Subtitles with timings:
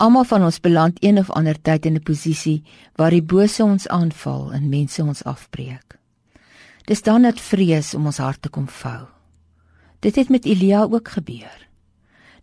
[0.00, 2.62] Almal van ons beland een of ander tyd in 'n posisie
[2.96, 5.98] waar die bose ons aanval en mense ons afbreek.
[6.84, 9.06] Dis dan dat vrees om ons harte kom vou.
[9.98, 11.68] Dit het met Elia ook gebeur.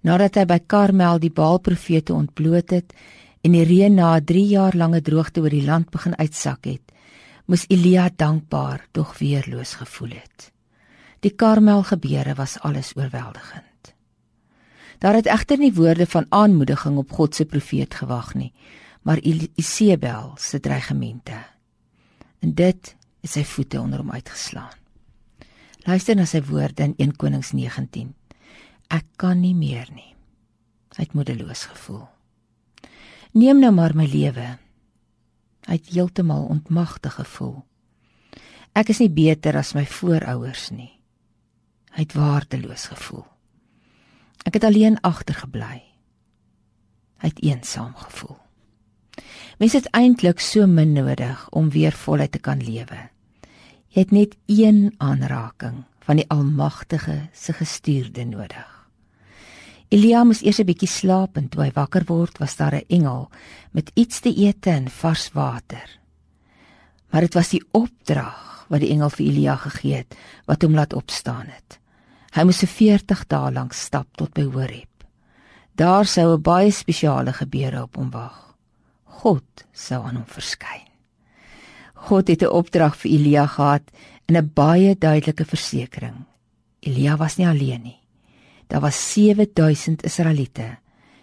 [0.00, 2.92] Nadat hy by Karmel die Baal-profete ontbloot het
[3.40, 6.92] en die reën na 'n 3 jaar lange droogte oor die land begin uitsak het,
[7.46, 10.52] moes Elia dankbaar tog weerloos gevoel het.
[11.20, 13.75] Die Karmel gebeure was alles oorweldigend.
[14.98, 18.52] Daar het egter nie woorde van aanmoediging op God se profeet gewag nie,
[19.02, 19.20] maar
[19.54, 21.44] Isebel se dreigemente.
[22.38, 24.74] En dit het sy voete onder hom uitgeslaan.
[25.86, 28.14] Luister na sy woorde in 1 Konings 19.
[28.90, 30.14] Ek kan nie meer nie.
[30.96, 32.06] Hy het moedeloos gevoel.
[33.36, 34.56] Neem nou maar my lewe.
[35.66, 37.60] Hy het heeltemal ontmagtig gevoel.
[38.76, 40.92] Ek is nie beter as my voorouers nie.
[41.96, 43.26] Hy het waardeloos gevoel.
[44.44, 45.82] Ek het alleen agtergebly.
[47.22, 48.36] Hy het eensaam gevoel.
[49.58, 53.08] Mens het eintlik so min nodig om weer voluit te kan lewe.
[53.88, 58.72] Jy het net een aanraking van die Almagtige se gestuurde nodig.
[59.88, 63.30] Elia moes eers 'n bietjie slaap en toe hy wakker word, was daar 'n engel
[63.70, 65.98] met iets te eet en vars water.
[67.10, 70.92] Maar dit was die opdrag wat die engel vir Elia gegee het wat hom laat
[70.92, 71.78] opstaan het.
[72.36, 75.04] Hy moes 'n 40 dae lank stap tot by Horeb.
[75.74, 78.56] Daar sou 'n baie spesiale gebeure op hom wag.
[79.04, 80.84] God sou aan hom verskyn.
[81.94, 83.82] God het 'n opdrag vir Elia gehad
[84.28, 86.26] en 'n baie duidelike versekering.
[86.80, 88.00] Elia was nie alleen nie.
[88.68, 90.78] Daar was 7000 Israeliete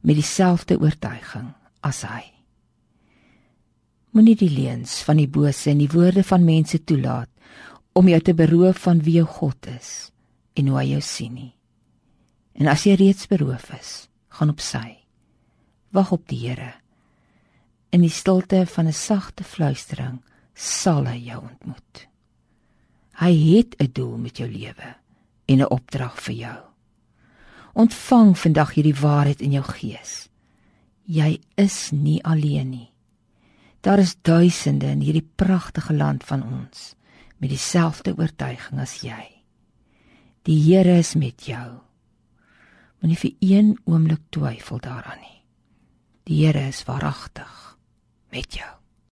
[0.00, 2.32] met dieselfde oortuiging as hy.
[4.10, 7.28] Moenie die leuns van die bose en die woorde van mense toelaat
[7.92, 10.10] om jou te beroof van wie jou God is
[10.56, 11.52] en hoe hy jou sien nie.
[12.56, 13.92] En as jy reeds beroof is,
[14.32, 14.96] gaan op sy.
[15.92, 16.72] Wag op die Here.
[17.92, 20.22] In die stilte van 'n sagte fluistering
[20.54, 22.08] sal hy jou ontmoet.
[23.20, 24.96] Hy het 'n doel met jou lewe
[25.46, 26.60] en 'n opdrag vir jou.
[27.74, 30.28] Ontvang vandag hierdie waarheid in jou gees.
[31.04, 32.92] Jy is nie alleen nie.
[33.80, 36.94] Daar is duisende in hierdie pragtige land van ons
[37.36, 39.35] met dieselfde oortuiging as jy.
[40.46, 41.80] Die Here is met jou.
[43.02, 45.40] Moenie vir een oomblik twyfel daaraan nie.
[46.30, 47.78] Die Here is waaragtig
[48.30, 48.70] met jou.